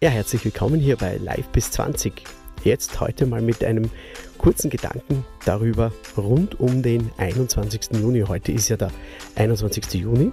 [0.00, 2.22] Ja, herzlich willkommen hier bei Live bis 20.
[2.62, 3.90] Jetzt heute mal mit einem
[4.38, 8.00] kurzen Gedanken darüber rund um den 21.
[8.00, 8.20] Juni.
[8.20, 8.92] Heute ist ja der
[9.34, 9.92] 21.
[9.94, 10.30] Juni,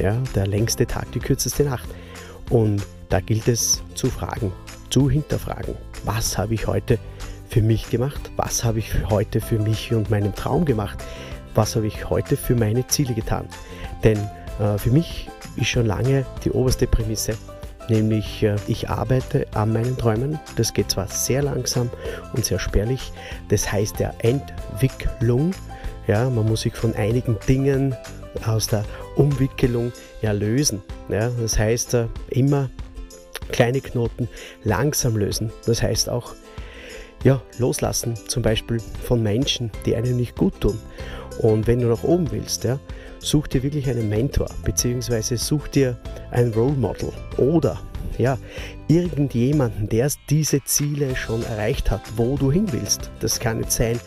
[0.00, 1.88] ja, der längste Tag, die kürzeste Nacht.
[2.50, 4.52] Und da gilt es zu fragen,
[4.90, 6.98] zu hinterfragen, was habe ich heute
[7.48, 8.32] für mich gemacht?
[8.34, 10.98] Was habe ich heute für mich und meinen Traum gemacht?
[11.54, 13.48] Was habe ich heute für meine Ziele getan?
[14.02, 14.18] Denn
[14.58, 17.36] äh, für mich ist schon lange die oberste Prämisse,
[17.88, 20.38] nämlich äh, ich arbeite an meinen Träumen.
[20.56, 21.90] Das geht zwar sehr langsam
[22.32, 23.12] und sehr spärlich,
[23.48, 25.52] das heißt der Entwicklung.
[26.06, 27.94] Ja, man muss sich von einigen Dingen
[28.46, 28.84] aus der
[29.16, 30.82] Umwickelung ja lösen.
[31.08, 32.68] Ja, das heißt äh, immer
[33.50, 34.28] kleine Knoten
[34.64, 35.52] langsam lösen.
[35.66, 36.34] Das heißt auch
[37.22, 40.78] ja, loslassen, zum Beispiel von Menschen, die einem nicht gut tun.
[41.38, 42.78] Und wenn du nach oben willst, ja,
[43.24, 45.96] such dir wirklich einen Mentor, beziehungsweise such dir
[46.30, 47.80] ein Role Model oder
[48.18, 48.38] ja,
[48.86, 53.10] irgendjemanden, der diese Ziele schon erreicht hat, wo du hin willst.
[53.20, 53.98] Das kann nicht sein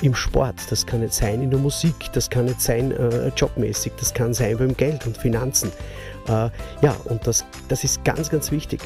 [0.00, 3.92] im Sport, das kann nicht sein in der Musik, das kann nicht sein äh, jobmäßig,
[3.98, 5.70] das kann sein beim Geld und Finanzen.
[6.28, 6.48] Äh,
[6.82, 8.80] ja, und das, das ist ganz, ganz wichtig,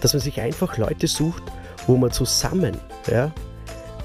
[0.00, 1.42] dass man sich einfach Leute sucht,
[1.86, 2.76] wo man zusammen
[3.10, 3.32] ja,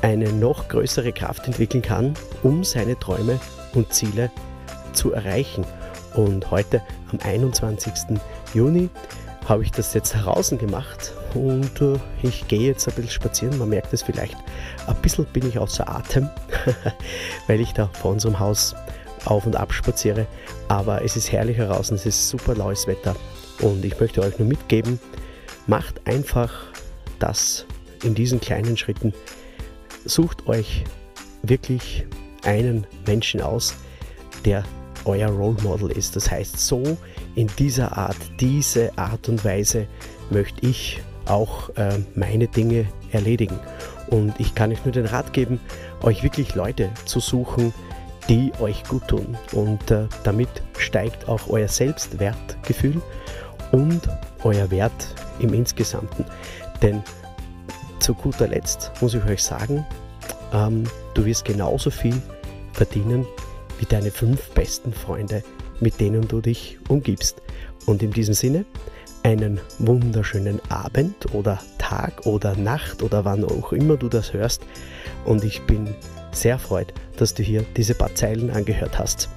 [0.01, 3.39] eine noch größere Kraft entwickeln kann, um seine Träume
[3.73, 4.52] und Ziele zu
[5.11, 5.65] erreichen.
[6.15, 7.93] Und heute am 21.
[8.53, 8.89] Juni
[9.47, 13.57] habe ich das jetzt heraus gemacht und äh, ich gehe jetzt ein bisschen spazieren.
[13.57, 14.37] Man merkt es vielleicht,
[14.87, 16.29] ein bisschen bin ich außer Atem,
[17.47, 18.75] weil ich da vor unserem Haus
[19.25, 20.27] auf und ab spaziere.
[20.67, 23.15] Aber es ist herrlich heraus und es ist super laues Wetter.
[23.59, 24.99] Und ich möchte euch nur mitgeben,
[25.67, 26.51] macht einfach
[27.19, 27.65] das
[28.03, 29.13] in diesen kleinen Schritten.
[30.05, 30.83] Sucht euch
[31.41, 32.05] wirklich
[32.43, 33.75] einen Menschen aus,
[34.45, 34.63] der
[35.05, 36.15] euer Role Model ist.
[36.15, 36.97] Das heißt, so
[37.35, 39.87] in dieser Art, diese Art und Weise
[40.29, 43.59] möchte ich auch äh, meine Dinge erledigen.
[44.07, 45.59] Und ich kann euch nur den Rat geben,
[46.01, 47.73] euch wirklich Leute zu suchen,
[48.29, 49.37] die euch gut tun.
[49.51, 53.01] Und äh, damit steigt auch euer Selbstwertgefühl
[53.71, 54.01] und
[54.43, 56.25] euer Wert im Insgesamten.
[56.81, 57.01] Denn
[57.99, 59.85] zu guter Letzt muss ich euch sagen,
[60.53, 60.83] ähm,
[61.13, 62.21] du wirst genauso viel
[62.73, 63.25] verdienen
[63.83, 65.43] wie deine fünf besten Freunde,
[65.81, 67.41] mit denen du dich umgibst.
[67.85, 68.63] Und in diesem Sinne,
[69.23, 74.61] einen wunderschönen Abend oder Tag oder Nacht oder wann auch immer du das hörst.
[75.25, 75.93] Und ich bin
[76.31, 79.27] sehr erfreut, dass du hier diese paar Zeilen angehört hast.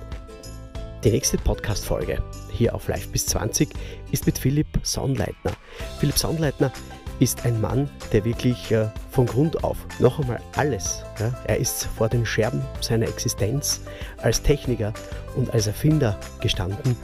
[1.03, 3.71] Die nächste Podcast-Folge hier auf Live bis 20
[4.13, 5.55] ist mit Philipp Sonnleitner.
[5.99, 6.71] Philipp Sonnleitner
[7.19, 11.89] ist ein Mann, der wirklich äh, von Grund auf noch einmal alles, ja, er ist
[11.97, 13.81] vor den Scherben seiner Existenz
[14.19, 14.93] als Techniker
[15.35, 16.97] und als Erfinder gestanden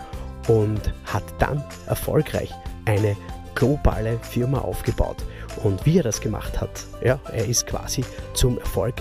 [0.48, 2.50] und hat dann erfolgreich
[2.84, 3.16] eine
[3.54, 5.16] globale Firma aufgebaut.
[5.62, 8.94] Und wie er das gemacht hat, ja, er ist quasi zum Erfolg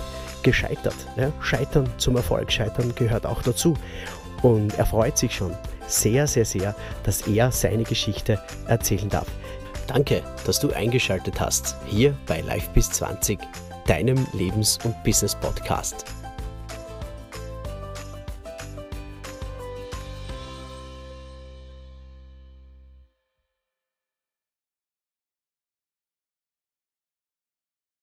[0.44, 0.96] gescheitert.
[1.18, 1.32] Ja.
[1.42, 3.76] Scheitern zum Erfolg, Scheitern gehört auch dazu.
[4.42, 5.56] Und er freut sich schon
[5.88, 9.28] sehr, sehr, sehr, dass er seine Geschichte erzählen darf.
[9.88, 13.40] Danke, dass du eingeschaltet hast hier bei Live bis 20,
[13.86, 16.06] deinem Lebens- und Business-Podcast.